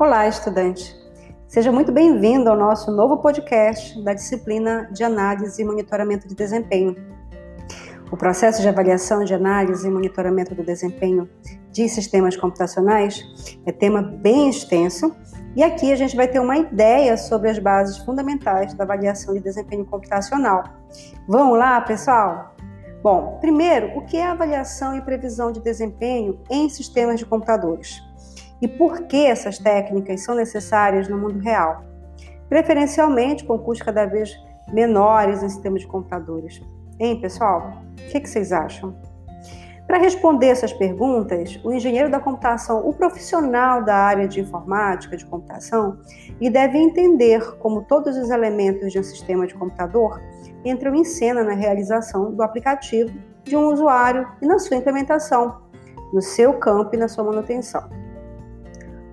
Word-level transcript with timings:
Olá, 0.00 0.26
estudante! 0.26 0.96
Seja 1.46 1.70
muito 1.70 1.92
bem-vindo 1.92 2.48
ao 2.48 2.56
nosso 2.56 2.90
novo 2.90 3.18
podcast 3.18 4.02
da 4.02 4.14
disciplina 4.14 4.88
de 4.90 5.04
Análise 5.04 5.60
e 5.60 5.64
Monitoramento 5.64 6.26
de 6.26 6.34
Desempenho. 6.34 6.96
O 8.10 8.16
processo 8.16 8.62
de 8.62 8.68
avaliação 8.68 9.22
de 9.24 9.34
análise 9.34 9.86
e 9.86 9.90
monitoramento 9.90 10.54
do 10.54 10.64
desempenho 10.64 11.28
de 11.70 11.86
sistemas 11.86 12.34
computacionais 12.34 13.58
é 13.66 13.72
tema 13.72 14.00
bem 14.00 14.48
extenso 14.48 15.14
e 15.54 15.62
aqui 15.62 15.92
a 15.92 15.96
gente 15.96 16.16
vai 16.16 16.26
ter 16.26 16.38
uma 16.38 16.56
ideia 16.56 17.18
sobre 17.18 17.50
as 17.50 17.58
bases 17.58 17.98
fundamentais 17.98 18.72
da 18.72 18.84
avaliação 18.84 19.34
de 19.34 19.40
desempenho 19.40 19.84
computacional. 19.84 20.64
Vamos 21.28 21.58
lá, 21.58 21.78
pessoal? 21.82 22.54
Bom, 23.02 23.36
primeiro, 23.38 23.98
o 23.98 24.06
que 24.06 24.16
é 24.16 24.26
avaliação 24.26 24.96
e 24.96 25.02
previsão 25.02 25.52
de 25.52 25.60
desempenho 25.60 26.40
em 26.48 26.70
sistemas 26.70 27.18
de 27.18 27.26
computadores? 27.26 28.00
E 28.60 28.68
por 28.68 29.02
que 29.02 29.26
essas 29.26 29.58
técnicas 29.58 30.22
são 30.22 30.34
necessárias 30.34 31.08
no 31.08 31.18
mundo 31.18 31.38
real, 31.38 31.82
preferencialmente 32.48 33.44
com 33.44 33.58
custos 33.58 33.86
cada 33.86 34.06
vez 34.06 34.30
menores 34.72 35.42
em 35.42 35.48
sistemas 35.48 35.82
de 35.82 35.86
computadores. 35.86 36.60
Hein, 36.98 37.20
pessoal? 37.20 37.72
O 37.92 38.10
que, 38.10 38.26
vocês 38.26 38.52
acham? 38.52 38.94
Para 39.86 39.98
responder 39.98 40.46
essas 40.46 40.72
perguntas, 40.72 41.58
o 41.64 41.72
engenheiro 41.72 42.08
da 42.08 42.20
computação, 42.20 42.86
o 42.86 42.92
profissional 42.92 43.82
da 43.82 43.96
área 43.96 44.28
de 44.28 44.40
informática 44.40 45.16
de 45.16 45.26
computação, 45.26 45.98
e 46.40 46.48
deve 46.48 46.78
entender 46.78 47.56
como 47.56 47.82
todos 47.82 48.16
os 48.16 48.30
elementos 48.30 48.92
de 48.92 49.00
um 49.00 49.02
sistema 49.02 49.46
de 49.46 49.54
computador 49.54 50.20
entram 50.64 50.94
em 50.94 51.04
cena 51.04 51.42
na 51.42 51.54
realização 51.54 52.32
do 52.32 52.42
aplicativo 52.42 53.10
de 53.42 53.56
um 53.56 53.66
usuário 53.66 54.28
e 54.40 54.46
na 54.46 54.58
sua 54.58 54.76
implementação, 54.76 55.62
no 56.12 56.22
seu 56.22 56.54
campo 56.54 56.94
e 56.94 56.98
na 56.98 57.08
sua 57.08 57.24
manutenção. 57.24 57.88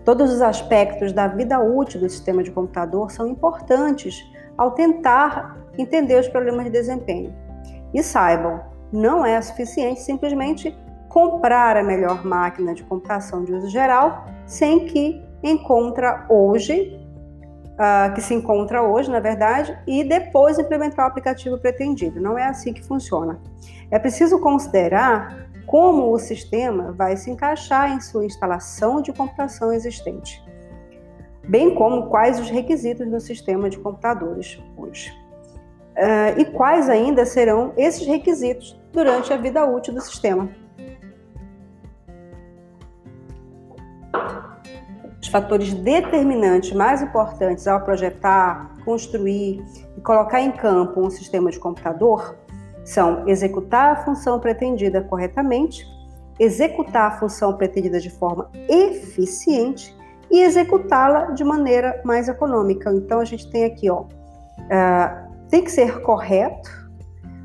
Todos 0.08 0.32
os 0.32 0.42
aspectos 0.42 1.12
da 1.12 1.28
vida 1.28 1.60
útil 1.60 2.00
do 2.00 2.10
sistema 2.10 2.42
de 2.42 2.50
computador 2.50 3.12
são 3.12 3.28
importantes 3.28 4.26
ao 4.58 4.72
tentar 4.72 5.58
entender 5.78 6.18
os 6.18 6.30
problemas 6.30 6.64
de 6.64 6.72
desempenho. 6.72 7.36
E 7.94 8.02
saibam, 8.02 8.62
não 8.90 9.26
é 9.26 9.42
suficiente 9.42 10.00
simplesmente 10.00 10.74
comprar 11.10 11.76
a 11.76 11.84
melhor 11.84 12.24
máquina 12.24 12.74
de 12.74 12.84
computação 12.84 13.44
de 13.44 13.52
uso 13.52 13.68
geral 13.68 14.24
sem 14.46 14.86
que 14.86 15.22
encontra 15.44 16.26
hoje, 16.30 17.06
uh, 17.74 18.14
que 18.16 18.22
se 18.22 18.34
encontra 18.34 18.82
hoje, 18.84 19.12
na 19.12 19.20
verdade, 19.20 19.78
e 19.86 20.06
depois 20.06 20.58
implementar 20.58 21.06
o 21.06 21.10
aplicativo 21.10 21.58
pretendido. 21.58 22.22
Não 22.22 22.38
é 22.40 22.46
assim 22.46 22.72
que 22.72 22.82
funciona. 22.82 23.42
É 23.92 24.00
preciso 24.00 24.40
considerar 24.40 25.47
como 25.68 26.14
o 26.14 26.18
sistema 26.18 26.94
vai 26.94 27.18
se 27.18 27.30
encaixar 27.30 27.92
em 27.92 28.00
sua 28.00 28.26
instalação 28.26 29.02
de 29.02 29.12
computação 29.12 29.74
existente, 29.74 30.42
bem 31.46 31.76
como 31.76 32.08
quais 32.08 32.40
os 32.40 32.50
requisitos 32.50 33.06
do 33.06 33.20
sistema 33.20 33.70
de 33.70 33.78
computadores 33.78 34.58
hoje. 34.78 35.12
Uh, 35.98 36.40
e 36.40 36.46
quais 36.46 36.88
ainda 36.90 37.26
serão 37.26 37.74
esses 37.76 38.08
requisitos 38.08 38.80
durante 38.94 39.34
a 39.34 39.38
vida 39.38 39.66
útil 39.66 39.94
do 39.94 40.00
sistema. 40.00 40.48
Os 45.20 45.28
fatores 45.28 45.74
determinantes 45.74 46.72
mais 46.72 47.02
importantes 47.02 47.68
ao 47.68 47.82
projetar, 47.82 48.78
construir 48.86 49.66
e 49.98 50.02
colocar 50.02 50.40
em 50.40 50.52
campo 50.52 51.02
um 51.02 51.10
sistema 51.10 51.50
de 51.50 51.60
computador 51.60 52.38
são 52.88 53.28
executar 53.28 53.92
a 53.92 53.96
função 53.98 54.40
pretendida 54.40 55.02
corretamente, 55.02 55.86
executar 56.40 57.12
a 57.12 57.20
função 57.20 57.54
pretendida 57.58 58.00
de 58.00 58.10
forma 58.10 58.50
eficiente 58.70 59.94
e 60.32 60.42
executá-la 60.42 61.32
de 61.32 61.44
maneira 61.44 62.00
mais 62.06 62.30
econômica. 62.30 62.90
Então 62.94 63.20
a 63.20 63.26
gente 63.26 63.52
tem 63.52 63.66
aqui, 63.66 63.90
ó, 63.90 64.04
uh, 64.04 65.28
tem 65.50 65.66
que 65.66 65.72
ser 65.72 66.02
correto, 66.02 66.70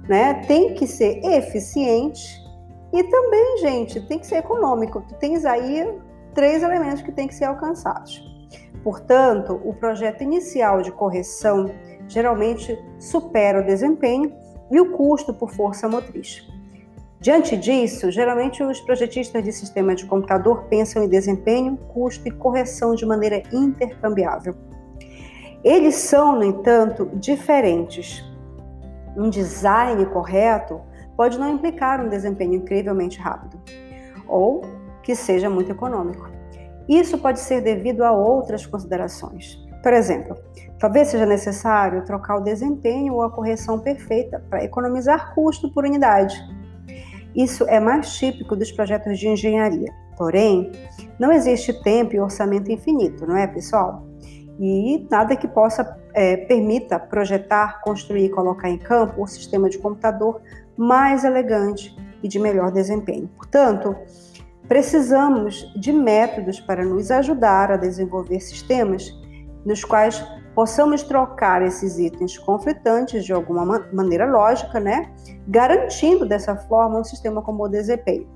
né? 0.09 0.45
Tem 0.47 0.75
que 0.75 0.87
ser 0.87 1.19
eficiente 1.25 2.41
e 2.93 3.03
também, 3.03 3.59
gente, 3.59 4.01
tem 4.07 4.21
que 4.21 4.27
ser 4.29 4.37
econômico. 4.37 5.03
Tu 5.09 5.15
tens 5.17 5.45
aí 5.45 5.93
três 6.35 6.63
elementos 6.63 7.03
que 7.03 7.11
têm 7.11 7.27
que 7.27 7.35
ser 7.35 7.47
alcançados. 7.47 8.23
Portanto, 8.85 9.61
o 9.65 9.75
projeto 9.75 10.23
inicial 10.23 10.83
de 10.83 10.93
correção 10.93 11.69
geralmente 12.07 12.79
supera 13.01 13.61
o 13.61 13.67
desempenho 13.67 14.33
e 14.73 14.81
o 14.81 14.91
custo 14.91 15.35
por 15.35 15.53
força 15.53 15.87
motriz. 15.87 16.49
Diante 17.21 17.57
disso, 17.57 18.11
geralmente 18.11 18.65
os 18.65 18.81
projetistas 18.81 19.45
de 19.45 19.53
sistema 19.53 19.95
de 19.95 20.07
computador 20.07 20.65
pensam 20.65 21.05
em 21.05 21.09
desempenho, 21.09 21.77
custo 21.77 22.27
e 22.27 22.31
correção 22.33 22.95
de 22.95 23.07
maneira 23.07 23.43
intercambiável. 23.53 24.57
Eles 25.63 25.95
são, 25.95 26.35
no 26.35 26.43
entanto, 26.43 27.09
diferentes. 27.15 28.25
Um 29.17 29.31
design 29.31 30.05
correto 30.07 30.81
pode 31.17 31.39
não 31.39 31.51
implicar 31.51 32.05
um 32.05 32.09
desempenho 32.09 32.55
incrivelmente 32.55 33.21
rápido 33.21 33.61
ou 34.27 34.63
que 35.03 35.15
seja 35.15 35.49
muito 35.49 35.71
econômico. 35.71 36.29
Isso 36.89 37.19
pode 37.19 37.39
ser 37.39 37.61
devido 37.61 38.03
a 38.03 38.11
outras 38.11 38.67
considerações. 38.67 39.62
Por 39.83 39.93
exemplo, 39.93 40.37
talvez 40.79 41.09
seja 41.09 41.27
necessário 41.27 42.05
trocar 42.05 42.37
o 42.37 42.41
desempenho 42.41 43.15
ou 43.15 43.23
a 43.23 43.31
correção 43.31 43.79
perfeita 43.81 44.43
para 44.49 44.63
economizar 44.63 45.35
custo 45.35 45.73
por 45.73 45.85
unidade. 45.85 46.41
Isso 47.35 47.65
é 47.69 47.81
mais 47.81 48.15
típico 48.15 48.55
dos 48.55 48.71
projetos 48.71 49.19
de 49.19 49.29
engenharia. 49.29 49.93
Porém, 50.17 50.71
não 51.19 51.33
existe 51.33 51.73
tempo 51.83 52.15
e 52.15 52.21
orçamento 52.21 52.71
infinito, 52.71 53.27
não 53.27 53.37
é, 53.37 53.47
pessoal? 53.47 54.07
E 54.61 55.07
nada 55.11 55.35
que 55.35 55.49
possa 55.49 55.99
é, 56.15 56.37
permita 56.37 56.99
projetar, 56.99 57.81
construir 57.81 58.27
e 58.27 58.31
colocar 58.31 58.69
em 58.69 58.79
campo 58.79 59.23
o 59.23 59.27
sistema 59.27 59.69
de 59.69 59.79
computador 59.79 60.43
mais 60.77 61.25
elegante 61.25 61.97
e 62.23 62.29
de 62.29 62.39
melhor 62.39 62.71
desempenho. 62.71 63.29
Portanto, 63.37 63.97
precisamos 64.69 65.73
de 65.75 65.93
métodos 65.93 66.61
para 66.61 66.85
nos 66.85 67.11
ajudar 67.11 67.73
a 67.73 67.77
desenvolver 67.77 68.41
sistemas 68.41 69.22
nos 69.65 69.85
quais 69.85 70.25
possamos 70.55 71.03
trocar 71.03 71.63
esses 71.63 71.99
itens 71.99 72.39
conflitantes 72.39 73.25
de 73.25 73.33
alguma 73.33 73.65
maneira 73.93 74.27
lógica, 74.27 74.79
né? 74.79 75.11
garantindo 75.49 76.27
dessa 76.27 76.57
forma 76.57 77.01
um 77.01 77.05
sistema 77.05 77.43
com 77.43 77.57
bom 77.57 77.69
desempenho. 77.69 78.29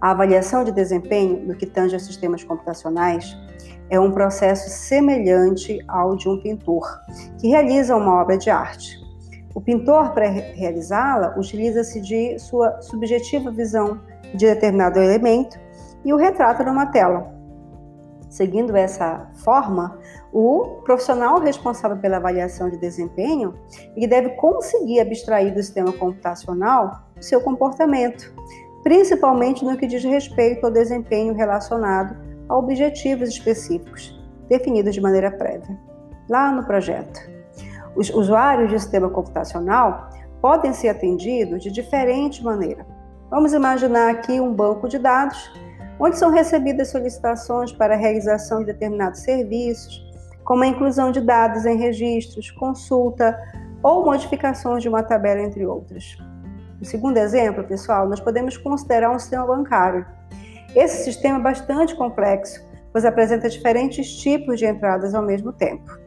A 0.00 0.10
avaliação 0.10 0.64
de 0.64 0.72
desempenho 0.72 1.46
no 1.46 1.54
que 1.54 1.66
tange 1.66 1.96
a 1.96 1.98
sistemas 1.98 2.44
computacionais 2.44 3.36
é 3.88 3.98
um 3.98 4.12
processo 4.12 4.68
semelhante 4.68 5.78
ao 5.88 6.16
de 6.16 6.28
um 6.28 6.40
pintor 6.40 7.00
que 7.38 7.48
realiza 7.48 7.96
uma 7.96 8.20
obra 8.20 8.36
de 8.36 8.50
arte. 8.50 9.02
O 9.54 9.60
pintor, 9.60 10.12
para 10.12 10.28
realizá-la, 10.28 11.34
utiliza-se 11.38 12.00
de 12.00 12.38
sua 12.38 12.82
subjetiva 12.82 13.50
visão 13.50 14.00
de 14.34 14.46
determinado 14.46 14.98
elemento 14.98 15.58
e 16.04 16.12
o 16.12 16.16
retrata 16.16 16.64
numa 16.64 16.86
tela. 16.86 17.33
Seguindo 18.34 18.76
essa 18.76 19.30
forma, 19.44 19.96
o 20.32 20.80
profissional 20.84 21.38
responsável 21.38 21.96
pela 21.98 22.16
avaliação 22.16 22.68
de 22.68 22.76
desempenho 22.76 23.54
ele 23.94 24.08
deve 24.08 24.30
conseguir 24.30 24.98
abstrair 24.98 25.54
do 25.54 25.62
sistema 25.62 25.92
computacional 25.92 27.04
o 27.16 27.22
seu 27.22 27.40
comportamento, 27.40 28.34
principalmente 28.82 29.64
no 29.64 29.76
que 29.76 29.86
diz 29.86 30.02
respeito 30.02 30.66
ao 30.66 30.72
desempenho 30.72 31.32
relacionado 31.32 32.16
a 32.48 32.56
objetivos 32.56 33.28
específicos, 33.28 34.20
definidos 34.48 34.94
de 34.94 35.00
maneira 35.00 35.30
prévia, 35.30 35.78
lá 36.28 36.50
no 36.50 36.64
projeto. 36.64 37.20
Os 37.94 38.10
usuários 38.10 38.68
de 38.68 38.80
sistema 38.80 39.08
computacional 39.08 40.10
podem 40.40 40.72
ser 40.72 40.88
atendidos 40.88 41.62
de 41.62 41.70
diferente 41.70 42.42
maneira. 42.42 42.84
Vamos 43.30 43.52
imaginar 43.52 44.10
aqui 44.10 44.40
um 44.40 44.52
banco 44.52 44.88
de 44.88 44.98
dados 44.98 45.52
onde 45.98 46.18
são 46.18 46.30
recebidas 46.30 46.88
solicitações 46.88 47.72
para 47.72 47.94
a 47.94 47.98
realização 47.98 48.60
de 48.60 48.66
determinados 48.66 49.20
serviços, 49.20 50.04
como 50.44 50.62
a 50.62 50.66
inclusão 50.66 51.10
de 51.10 51.20
dados 51.20 51.64
em 51.64 51.76
registros, 51.76 52.50
consulta 52.50 53.38
ou 53.82 54.04
modificações 54.04 54.82
de 54.82 54.88
uma 54.88 55.02
tabela, 55.02 55.40
entre 55.40 55.64
outras. 55.66 56.16
O 56.80 56.84
segundo 56.84 57.16
exemplo, 57.16 57.64
pessoal, 57.64 58.08
nós 58.08 58.20
podemos 58.20 58.56
considerar 58.56 59.10
um 59.10 59.18
sistema 59.18 59.46
bancário. 59.46 60.06
Esse 60.74 61.04
sistema 61.04 61.38
é 61.38 61.42
bastante 61.42 61.94
complexo, 61.94 62.62
pois 62.92 63.04
apresenta 63.04 63.48
diferentes 63.48 64.16
tipos 64.16 64.58
de 64.58 64.66
entradas 64.66 65.14
ao 65.14 65.22
mesmo 65.22 65.52
tempo. 65.52 65.98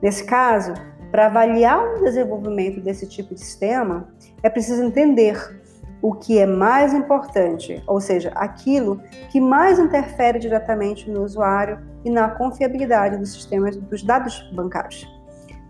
Nesse 0.00 0.24
caso, 0.24 0.74
para 1.10 1.26
avaliar 1.26 1.82
o 1.96 2.04
desenvolvimento 2.04 2.80
desse 2.80 3.06
tipo 3.08 3.34
de 3.34 3.40
sistema, 3.40 4.08
é 4.42 4.50
preciso 4.50 4.82
entender 4.82 5.58
o 6.00 6.14
que 6.14 6.38
é 6.38 6.46
mais 6.46 6.94
importante, 6.94 7.82
ou 7.86 8.00
seja, 8.00 8.30
aquilo 8.34 9.00
que 9.30 9.40
mais 9.40 9.78
interfere 9.78 10.38
diretamente 10.38 11.10
no 11.10 11.22
usuário 11.22 11.80
e 12.04 12.10
na 12.10 12.28
confiabilidade 12.30 13.16
dos 13.16 13.32
sistemas 13.32 13.76
dos 13.76 14.02
dados 14.02 14.48
bancários. 14.54 15.06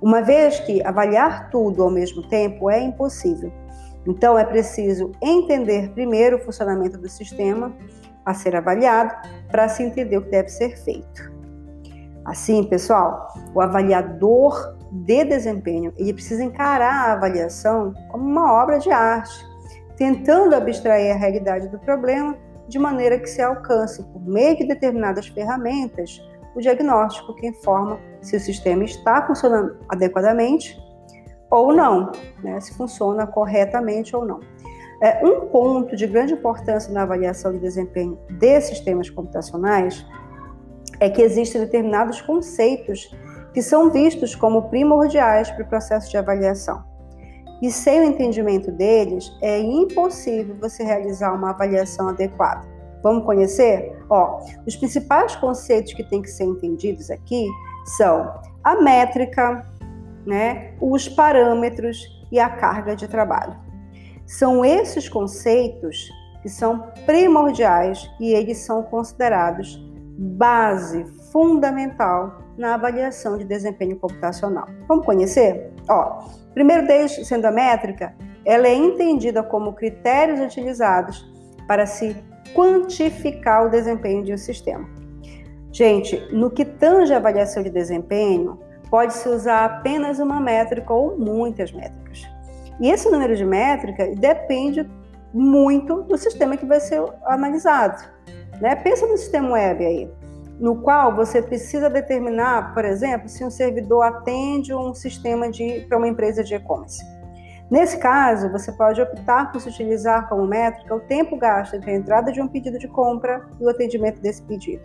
Uma 0.00 0.20
vez 0.22 0.60
que 0.60 0.84
avaliar 0.86 1.50
tudo 1.50 1.82
ao 1.82 1.90
mesmo 1.90 2.22
tempo 2.28 2.70
é 2.70 2.80
impossível. 2.80 3.52
Então 4.06 4.38
é 4.38 4.44
preciso 4.44 5.12
entender 5.20 5.90
primeiro 5.90 6.36
o 6.36 6.40
funcionamento 6.40 6.96
do 6.98 7.08
sistema 7.08 7.74
a 8.24 8.32
ser 8.32 8.54
avaliado 8.54 9.14
para 9.50 9.68
se 9.68 9.82
entender 9.82 10.18
o 10.18 10.22
que 10.22 10.30
deve 10.30 10.48
ser 10.48 10.76
feito. 10.76 11.32
Assim, 12.24 12.62
pessoal, 12.64 13.32
o 13.54 13.60
avaliador 13.60 14.76
de 14.92 15.24
desempenho, 15.24 15.92
ele 15.96 16.12
precisa 16.12 16.44
encarar 16.44 17.08
a 17.08 17.12
avaliação 17.14 17.94
como 18.10 18.24
uma 18.24 18.52
obra 18.52 18.78
de 18.78 18.90
arte, 18.90 19.46
tentando 19.98 20.54
abstrair 20.54 21.12
a 21.12 21.16
realidade 21.16 21.68
do 21.68 21.78
problema 21.80 22.36
de 22.68 22.78
maneira 22.78 23.18
que 23.18 23.28
se 23.28 23.42
alcance, 23.42 24.02
por 24.04 24.22
meio 24.22 24.56
de 24.56 24.68
determinadas 24.68 25.26
ferramentas, 25.26 26.22
o 26.54 26.60
diagnóstico 26.60 27.34
que 27.34 27.48
informa 27.48 27.98
se 28.20 28.36
o 28.36 28.40
sistema 28.40 28.84
está 28.84 29.26
funcionando 29.26 29.76
adequadamente 29.88 30.78
ou 31.50 31.72
não, 31.72 32.12
né? 32.42 32.60
se 32.60 32.76
funciona 32.76 33.26
corretamente 33.26 34.14
ou 34.14 34.24
não. 34.24 34.40
É, 35.02 35.24
um 35.24 35.46
ponto 35.48 35.96
de 35.96 36.06
grande 36.06 36.34
importância 36.34 36.92
na 36.92 37.02
avaliação 37.02 37.52
de 37.52 37.58
desempenho 37.58 38.18
de 38.30 38.60
sistemas 38.60 39.08
computacionais 39.08 40.04
é 41.00 41.08
que 41.08 41.22
existem 41.22 41.60
determinados 41.60 42.20
conceitos 42.20 43.14
que 43.54 43.62
são 43.62 43.90
vistos 43.90 44.34
como 44.34 44.68
primordiais 44.68 45.50
para 45.50 45.64
o 45.64 45.68
processo 45.68 46.10
de 46.10 46.16
avaliação. 46.16 46.84
E 47.60 47.70
sem 47.72 48.00
o 48.00 48.04
entendimento 48.04 48.70
deles, 48.70 49.32
é 49.42 49.58
impossível 49.58 50.56
você 50.60 50.84
realizar 50.84 51.34
uma 51.34 51.50
avaliação 51.50 52.08
adequada. 52.08 52.66
Vamos 53.02 53.24
conhecer? 53.24 53.96
Ó, 54.08 54.40
os 54.66 54.76
principais 54.76 55.34
conceitos 55.36 55.92
que 55.92 56.04
têm 56.04 56.22
que 56.22 56.30
ser 56.30 56.44
entendidos 56.44 57.10
aqui 57.10 57.46
são 57.96 58.32
a 58.62 58.76
métrica, 58.76 59.66
né, 60.26 60.74
os 60.80 61.08
parâmetros 61.08 61.98
e 62.30 62.38
a 62.38 62.48
carga 62.48 62.94
de 62.94 63.08
trabalho. 63.08 63.56
São 64.26 64.64
esses 64.64 65.08
conceitos 65.08 66.08
que 66.42 66.48
são 66.48 66.84
primordiais 67.06 68.10
e 68.20 68.32
eles 68.32 68.58
são 68.58 68.82
considerados 68.82 69.78
base 70.18 71.04
fundamental 71.32 72.38
na 72.58 72.74
avaliação 72.74 73.38
de 73.38 73.44
desempenho 73.44 73.96
computacional. 73.96 74.66
Vamos 74.88 75.06
conhecer? 75.06 75.72
Ó, 75.88 76.24
primeiro 76.58 76.88
deles, 76.88 77.12
sendo 77.24 77.44
a 77.44 77.52
métrica, 77.52 78.12
ela 78.44 78.66
é 78.66 78.74
entendida 78.74 79.44
como 79.44 79.74
critérios 79.74 80.40
utilizados 80.40 81.24
para 81.68 81.86
se 81.86 82.16
quantificar 82.52 83.64
o 83.64 83.70
desempenho 83.70 84.24
de 84.24 84.32
um 84.32 84.36
sistema. 84.36 84.88
Gente, 85.70 86.20
no 86.32 86.50
que 86.50 86.64
tange 86.64 87.14
a 87.14 87.18
avaliação 87.18 87.62
de 87.62 87.70
desempenho, 87.70 88.58
pode-se 88.90 89.28
usar 89.28 89.66
apenas 89.66 90.18
uma 90.18 90.40
métrica 90.40 90.92
ou 90.92 91.16
muitas 91.16 91.70
métricas. 91.70 92.22
E 92.80 92.90
esse 92.90 93.08
número 93.08 93.36
de 93.36 93.44
métrica 93.44 94.12
depende 94.16 94.84
muito 95.32 96.02
do 96.02 96.18
sistema 96.18 96.56
que 96.56 96.66
vai 96.66 96.80
ser 96.80 97.00
analisado. 97.24 98.02
Né? 98.60 98.74
Pensa 98.74 99.06
no 99.06 99.16
sistema 99.16 99.50
web 99.50 99.86
aí, 99.86 100.10
no 100.58 100.82
qual 100.82 101.14
você 101.14 101.40
precisa 101.40 101.88
determinar, 101.88 102.74
por 102.74 102.84
exemplo, 102.84 103.28
se 103.28 103.44
um 103.44 103.50
servidor 103.50 104.02
atende 104.02 104.74
um 104.74 104.92
sistema 104.92 105.46
para 105.88 105.98
uma 105.98 106.08
empresa 106.08 106.42
de 106.42 106.54
e-commerce. 106.54 107.04
Nesse 107.70 107.98
caso, 107.98 108.50
você 108.50 108.72
pode 108.72 109.00
optar 109.00 109.52
por 109.52 109.60
se 109.60 109.68
utilizar 109.68 110.28
como 110.28 110.46
métrica 110.46 110.94
o 110.94 111.00
tempo 111.00 111.36
gasto 111.36 111.76
entre 111.76 111.90
a 111.90 111.94
entrada 111.94 112.32
de 112.32 112.40
um 112.40 112.48
pedido 112.48 112.78
de 112.78 112.88
compra 112.88 113.46
e 113.60 113.64
o 113.64 113.68
atendimento 113.68 114.20
desse 114.20 114.42
pedido. 114.42 114.82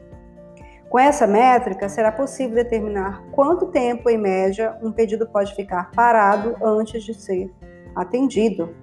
Com 0.89 0.99
essa 0.99 1.25
métrica, 1.25 1.89
será 1.89 2.11
possível 2.11 2.55
determinar 2.55 3.23
quanto 3.31 3.67
tempo, 3.67 4.09
em 4.09 4.17
média, 4.17 4.77
um 4.83 4.91
pedido 4.91 5.25
pode 5.25 5.55
ficar 5.55 5.89
parado 5.91 6.55
antes 6.61 7.03
de 7.03 7.13
ser 7.15 7.51
atendido. 7.95 8.75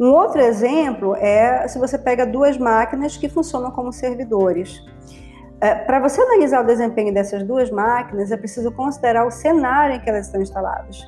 Um 0.00 0.10
outro 0.10 0.40
exemplo 0.40 1.16
é 1.16 1.66
se 1.66 1.78
você 1.78 1.96
pega 1.96 2.26
duas 2.26 2.58
máquinas 2.58 3.16
que 3.16 3.28
funcionam 3.28 3.70
como 3.70 3.92
servidores. 3.92 4.84
É, 5.60 5.74
Para 5.74 5.98
você 5.98 6.20
analisar 6.20 6.62
o 6.62 6.66
desempenho 6.66 7.12
dessas 7.12 7.42
duas 7.42 7.70
máquinas, 7.70 8.30
é 8.30 8.36
preciso 8.36 8.70
considerar 8.70 9.26
o 9.26 9.30
cenário 9.30 9.96
em 9.96 10.00
que 10.00 10.08
elas 10.08 10.26
estão 10.26 10.40
instaladas. 10.40 11.04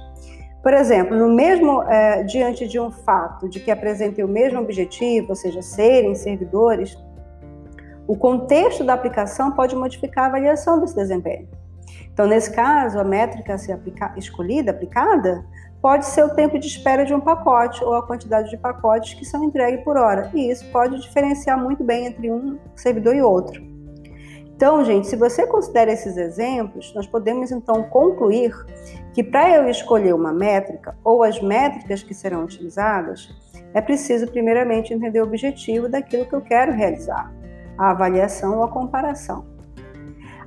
Por 0.62 0.74
exemplo, 0.74 1.16
no 1.16 1.32
mesmo 1.32 1.82
é, 1.84 2.22
diante 2.24 2.68
de 2.68 2.78
um 2.78 2.90
fato 2.90 3.48
de 3.48 3.60
que 3.60 3.70
apresentem 3.70 4.24
o 4.24 4.28
mesmo 4.28 4.60
objetivo, 4.60 5.28
ou 5.30 5.34
seja, 5.34 5.62
serem 5.62 6.14
servidores, 6.14 6.98
o 8.06 8.16
contexto 8.16 8.82
da 8.82 8.92
aplicação 8.92 9.52
pode 9.52 9.74
modificar 9.76 10.24
a 10.24 10.26
avaliação 10.26 10.80
desse 10.80 10.96
desempenho. 10.96 11.48
Então, 12.12 12.26
nesse 12.26 12.52
caso, 12.52 12.98
a 12.98 13.04
métrica 13.04 13.54
a 13.54 13.58
ser 13.58 13.72
aplica 13.72 14.12
escolhida, 14.16 14.72
aplicada, 14.72 15.44
pode 15.80 16.04
ser 16.06 16.24
o 16.24 16.34
tempo 16.34 16.58
de 16.58 16.66
espera 16.66 17.04
de 17.04 17.14
um 17.14 17.20
pacote 17.20 17.82
ou 17.82 17.94
a 17.94 18.06
quantidade 18.06 18.50
de 18.50 18.58
pacotes 18.58 19.14
que 19.14 19.24
são 19.24 19.44
entregues 19.44 19.82
por 19.84 19.96
hora. 19.96 20.30
E 20.34 20.50
isso 20.50 20.66
pode 20.70 21.00
diferenciar 21.00 21.58
muito 21.58 21.82
bem 21.82 22.06
entre 22.06 22.30
um 22.30 22.58
servidor 22.74 23.14
e 23.14 23.22
outro. 23.22 23.62
Então, 24.60 24.84
gente, 24.84 25.06
se 25.06 25.16
você 25.16 25.46
considera 25.46 25.90
esses 25.90 26.18
exemplos, 26.18 26.92
nós 26.94 27.06
podemos 27.06 27.50
então 27.50 27.82
concluir 27.84 28.54
que 29.14 29.24
para 29.24 29.48
eu 29.56 29.66
escolher 29.70 30.14
uma 30.14 30.34
métrica 30.34 30.94
ou 31.02 31.22
as 31.22 31.40
métricas 31.40 32.02
que 32.02 32.12
serão 32.12 32.44
utilizadas, 32.44 33.34
é 33.72 33.80
preciso 33.80 34.26
primeiramente 34.26 34.92
entender 34.92 35.18
o 35.22 35.24
objetivo 35.24 35.88
daquilo 35.88 36.26
que 36.26 36.34
eu 36.34 36.42
quero 36.42 36.72
realizar, 36.72 37.32
a 37.78 37.92
avaliação 37.92 38.58
ou 38.58 38.64
a 38.64 38.68
comparação. 38.68 39.46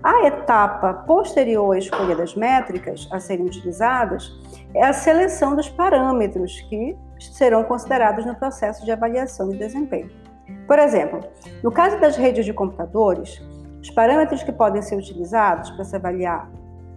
A 0.04 0.27
etapa 0.27 0.94
posterior 0.94 1.74
à 1.74 1.80
escolha 1.80 2.16
das 2.16 2.36
métricas 2.36 3.09
a 3.12 3.19
serem 3.19 3.48
utilizadas 3.48 4.31
é 4.75 4.86
a 4.86 4.94
seleção 4.94 5.56
dos 5.56 5.69
parâmetros 5.69 6.62
que 6.69 6.95
serão 7.19 7.63
considerados 7.63 8.27
no 8.27 8.36
processo 8.36 8.86
de 8.86 8.92
avaliação 8.92 9.50
de 9.50 9.57
desempenho. 9.57 10.12
Por 10.68 10.77
exemplo, 10.77 11.19
no 11.63 11.71
caso 11.71 12.00
das 12.00 12.16
redes 12.16 12.45
de 12.45 12.54
computadores, 12.54 13.42
os 13.83 13.89
parâmetros 13.89 14.41
que 14.41 14.51
podem 14.51 14.81
ser 14.81 14.95
utilizados 14.95 15.69
para 15.71 15.83
se 15.83 15.94
avaliar 15.94 16.50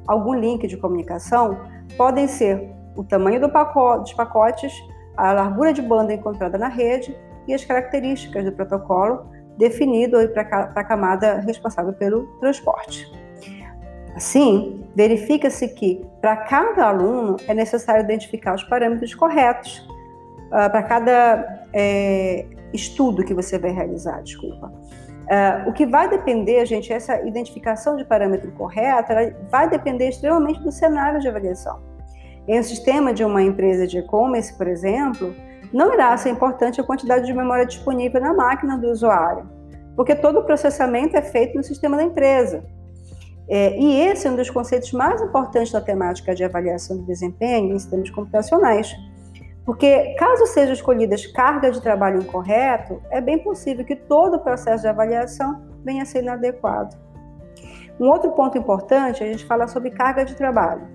algum 0.06 0.35
link 0.35 0.69
de 0.69 0.77
comunicação 0.77 1.59
podem 1.97 2.29
ser 2.29 2.71
o 2.94 3.03
tamanho 3.03 3.41
do 3.41 3.49
pacote, 3.49 4.03
dos 4.03 4.12
pacotes, 4.12 4.73
a 5.17 5.33
largura 5.33 5.73
de 5.73 5.83
banda 5.83 6.15
encontrada 6.15 6.56
na 6.56 6.69
rede 6.69 7.15
e 7.49 7.53
as 7.53 7.65
características 7.65 8.44
do 8.44 8.53
protocolo 8.53 9.27
definido 9.59 10.17
para 10.29 10.71
a 10.77 10.85
camada 10.85 11.41
responsável 11.41 11.93
pelo 11.93 12.27
transporte. 12.38 13.11
Assim, 14.15 14.85
verifica-se 14.94 15.67
que 15.69 16.06
para 16.21 16.37
cada 16.37 16.87
aluno 16.87 17.37
é 17.49 17.53
necessário 17.53 18.05
identificar 18.05 18.55
os 18.55 18.62
parâmetros 18.62 19.12
corretos 19.12 19.79
uh, 20.47 20.71
para 20.71 20.83
cada 20.85 21.67
é, 21.73 22.47
estudo 22.73 23.25
que 23.25 23.35
você 23.35 23.59
vai 23.59 23.73
realizar, 23.73 24.23
desculpa. 24.23 24.73
Uh, 25.26 25.68
o 25.68 25.73
que 25.73 25.85
vai 25.85 26.09
depender, 26.09 26.64
gente, 26.66 26.92
essa 26.92 27.21
identificação 27.23 27.97
de 27.97 28.04
parâmetro 28.04 28.50
correto, 28.52 29.12
vai 29.50 29.68
depender 29.68 30.09
extremamente 30.09 30.61
do 30.61 30.71
cenário 30.71 31.21
de 31.21 31.28
avaliação. 31.28 31.80
Em 32.47 32.61
um 32.61 32.62
sistema 32.62 33.12
de 33.12 33.25
uma 33.25 33.42
empresa 33.42 33.88
de 33.88 33.99
e-commerce, 33.99 34.56
por 34.56 34.68
exemplo, 34.68 35.35
não 35.73 35.92
irá 35.92 36.16
ser 36.16 36.30
importante 36.30 36.80
a 36.80 36.85
quantidade 36.85 37.26
de 37.26 37.35
memória 37.35 37.66
disponível 37.66 38.21
na 38.21 38.33
máquina 38.33 38.78
do 38.78 38.88
usuário, 38.88 39.49
porque 39.97 40.14
todo 40.14 40.38
o 40.38 40.45
processamento 40.45 41.16
é 41.16 41.23
feito 41.23 41.56
no 41.56 41.64
sistema 41.64 41.97
da 41.97 42.04
empresa. 42.04 42.64
É, 43.49 43.76
e 43.76 44.00
esse 44.02 44.28
é 44.28 44.30
um 44.30 44.37
dos 44.37 44.50
conceitos 44.50 44.92
mais 44.92 45.21
importantes 45.21 45.73
da 45.73 45.80
temática 45.80 46.35
de 46.35 46.45
avaliação 46.45 46.99
de 46.99 47.06
desempenho 47.06 47.75
em 47.75 47.78
sistemas 47.78 48.11
computacionais 48.11 48.97
porque, 49.66 50.14
caso 50.16 50.46
sejam 50.46 50.73
escolhidas 50.73 51.26
cargas 51.26 51.75
de 51.75 51.82
trabalho 51.82 52.23
incorreto, 52.23 53.02
é 53.11 53.20
bem 53.20 53.37
possível 53.37 53.85
que 53.85 53.96
todo 53.96 54.37
o 54.37 54.38
processo 54.38 54.82
de 54.82 54.88
avaliação 54.88 55.66
venha 55.85 56.04
a 56.04 56.06
ser 56.06 56.23
inadequado. 56.23 56.96
Um 57.99 58.06
outro 58.08 58.30
ponto 58.30 58.56
importante, 58.56 59.25
a 59.25 59.26
gente 59.26 59.44
fala 59.44 59.66
sobre 59.66 59.90
carga 59.90 60.25
de 60.25 60.37
trabalho. 60.37 60.87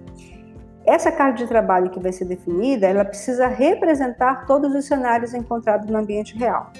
Essa 0.85 1.11
carga 1.11 1.37
de 1.37 1.47
trabalho 1.47 1.89
que 1.89 1.99
vai 1.99 2.13
ser 2.13 2.23
definida, 2.25 2.87
ela 2.87 3.03
precisa 3.03 3.45
representar 3.45 4.45
todos 4.45 4.73
os 4.73 4.85
cenários 4.85 5.33
encontrados 5.33 5.89
no 5.89 5.97
ambiente 5.97 6.37
real, 6.37 6.71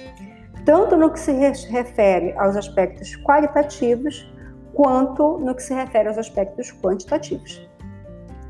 tanto 0.64 0.96
no 0.96 1.10
que 1.10 1.20
se 1.20 1.30
refere 1.32 2.32
aos 2.38 2.56
aspectos 2.56 3.16
qualitativos, 3.16 4.32
quanto 4.72 5.36
no 5.38 5.54
que 5.54 5.62
se 5.62 5.74
refere 5.74 6.08
aos 6.08 6.16
aspectos 6.16 6.72
quantitativos. 6.72 7.68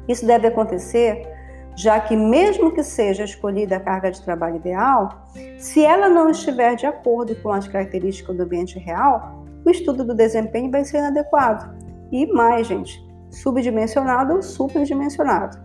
Isso 0.06 0.24
deve 0.24 0.46
acontecer 0.46 1.41
já 1.74 1.98
que, 2.00 2.16
mesmo 2.16 2.72
que 2.72 2.82
seja 2.82 3.24
escolhida 3.24 3.76
a 3.76 3.80
carga 3.80 4.10
de 4.10 4.22
trabalho 4.22 4.56
ideal, 4.56 5.26
se 5.58 5.84
ela 5.84 6.08
não 6.08 6.28
estiver 6.30 6.76
de 6.76 6.86
acordo 6.86 7.34
com 7.36 7.50
as 7.50 7.66
características 7.66 8.36
do 8.36 8.42
ambiente 8.42 8.78
real, 8.78 9.42
o 9.64 9.70
estudo 9.70 10.04
do 10.04 10.14
desempenho 10.14 10.70
vai 10.70 10.84
ser 10.84 10.98
inadequado. 10.98 11.74
E 12.10 12.26
mais, 12.26 12.66
gente, 12.66 13.02
subdimensionado 13.30 14.34
ou 14.34 14.42
superdimensionado. 14.42 15.58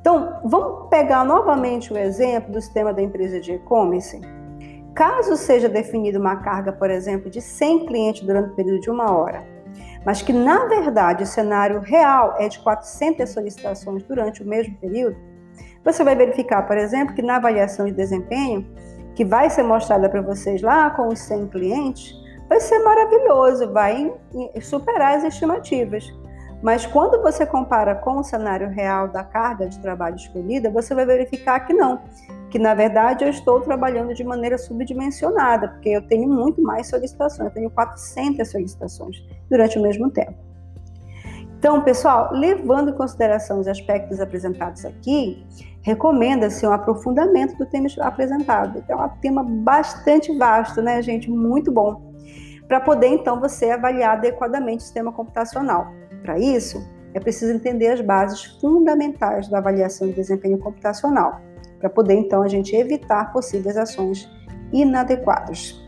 Então, 0.00 0.40
vamos 0.44 0.88
pegar 0.88 1.24
novamente 1.24 1.92
o 1.92 1.98
exemplo 1.98 2.52
do 2.52 2.60
sistema 2.60 2.92
da 2.92 3.02
empresa 3.02 3.38
de 3.38 3.52
e-commerce. 3.52 4.20
Caso 4.94 5.36
seja 5.36 5.68
definida 5.68 6.18
uma 6.18 6.36
carga, 6.36 6.72
por 6.72 6.90
exemplo, 6.90 7.30
de 7.30 7.40
100 7.40 7.86
clientes 7.86 8.22
durante 8.22 8.50
o 8.50 8.54
período 8.54 8.80
de 8.80 8.90
uma 8.90 9.16
hora, 9.16 9.46
mas 10.04 10.22
que 10.22 10.32
na 10.32 10.66
verdade 10.66 11.22
o 11.22 11.26
cenário 11.26 11.80
real 11.80 12.34
é 12.38 12.48
de 12.48 12.58
400 12.60 13.28
solicitações 13.28 14.02
durante 14.04 14.42
o 14.42 14.46
mesmo 14.46 14.76
período, 14.76 15.16
você 15.84 16.04
vai 16.04 16.14
verificar, 16.14 16.66
por 16.66 16.78
exemplo, 16.78 17.14
que 17.14 17.22
na 17.22 17.36
avaliação 17.36 17.86
de 17.86 17.92
desempenho, 17.92 18.66
que 19.14 19.24
vai 19.24 19.50
ser 19.50 19.62
mostrada 19.62 20.08
para 20.08 20.22
vocês 20.22 20.62
lá 20.62 20.90
com 20.90 21.08
os 21.08 21.18
100 21.20 21.48
clientes, 21.48 22.14
vai 22.48 22.60
ser 22.60 22.78
maravilhoso, 22.80 23.72
vai 23.72 24.12
superar 24.60 25.16
as 25.16 25.24
estimativas. 25.24 26.12
Mas 26.62 26.86
quando 26.86 27.20
você 27.20 27.44
compara 27.44 27.96
com 27.96 28.18
o 28.18 28.22
cenário 28.22 28.68
real 28.68 29.08
da 29.08 29.24
carga 29.24 29.66
de 29.66 29.80
trabalho 29.80 30.14
escolhida, 30.14 30.70
você 30.70 30.94
vai 30.94 31.04
verificar 31.04 31.60
que 31.60 31.74
não, 31.74 32.00
que 32.50 32.58
na 32.58 32.72
verdade 32.72 33.24
eu 33.24 33.30
estou 33.30 33.60
trabalhando 33.60 34.14
de 34.14 34.22
maneira 34.22 34.56
subdimensionada, 34.56 35.68
porque 35.68 35.88
eu 35.88 36.06
tenho 36.06 36.28
muito 36.28 36.62
mais 36.62 36.86
solicitações, 36.86 37.48
eu 37.48 37.54
tenho 37.54 37.70
400 37.70 38.48
solicitações 38.48 39.16
durante 39.50 39.76
o 39.76 39.82
mesmo 39.82 40.08
tempo. 40.08 40.34
Então, 41.58 41.80
pessoal, 41.82 42.30
levando 42.32 42.90
em 42.90 42.96
consideração 42.96 43.60
os 43.60 43.68
aspectos 43.68 44.20
apresentados 44.20 44.84
aqui, 44.84 45.46
recomenda-se 45.82 46.66
um 46.66 46.72
aprofundamento 46.72 47.56
do 47.56 47.66
tema 47.66 47.86
apresentado. 48.00 48.84
É 48.88 48.96
um 48.96 49.08
tema 49.20 49.44
bastante 49.44 50.36
vasto, 50.36 50.82
né, 50.82 51.00
gente? 51.02 51.30
Muito 51.30 51.70
bom. 51.70 52.12
Para 52.66 52.80
poder, 52.80 53.08
então, 53.08 53.38
você 53.38 53.70
avaliar 53.70 54.16
adequadamente 54.16 54.78
o 54.78 54.82
sistema 54.82 55.12
computacional. 55.12 56.01
Para 56.22 56.38
isso, 56.38 56.82
é 57.14 57.20
preciso 57.20 57.52
entender 57.52 57.88
as 57.88 58.00
bases 58.00 58.44
fundamentais 58.60 59.48
da 59.48 59.58
avaliação 59.58 60.08
de 60.08 60.14
desempenho 60.14 60.58
computacional, 60.58 61.40
para 61.78 61.90
poder, 61.90 62.14
então, 62.14 62.42
a 62.42 62.48
gente 62.48 62.74
evitar 62.76 63.32
possíveis 63.32 63.76
ações 63.76 64.30
inadequadas. 64.72 65.82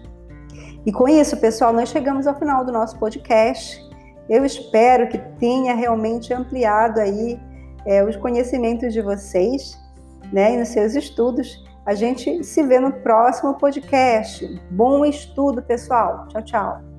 E 0.84 0.92
com 0.92 1.08
isso, 1.08 1.36
pessoal, 1.36 1.72
nós 1.72 1.88
chegamos 1.88 2.26
ao 2.26 2.38
final 2.38 2.64
do 2.64 2.72
nosso 2.72 2.98
podcast. 2.98 3.80
Eu 4.28 4.44
espero 4.44 5.08
que 5.08 5.18
tenha 5.38 5.74
realmente 5.74 6.34
ampliado 6.34 7.00
aí 7.00 7.40
é, 7.86 8.04
os 8.04 8.16
conhecimentos 8.16 8.92
de 8.92 9.00
vocês, 9.00 9.78
né, 10.32 10.54
e 10.54 10.56
nos 10.58 10.68
seus 10.68 10.94
estudos. 10.94 11.64
A 11.86 11.94
gente 11.94 12.42
se 12.42 12.62
vê 12.62 12.80
no 12.80 12.92
próximo 12.92 13.54
podcast. 13.54 14.60
Bom 14.70 15.04
estudo, 15.04 15.62
pessoal. 15.62 16.26
Tchau, 16.28 16.42
tchau. 16.42 16.93